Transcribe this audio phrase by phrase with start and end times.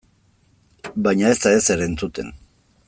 [1.09, 2.35] Baina ez da ezer entzuten.